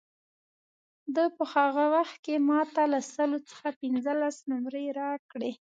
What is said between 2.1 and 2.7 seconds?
کې ما